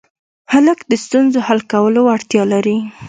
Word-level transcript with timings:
هلک 0.53 0.79
د 0.91 0.93
ستونزو 1.05 1.39
حل 1.47 1.59
کولو 1.71 1.99
وړتیا 2.03 2.43
لري. 2.53 2.77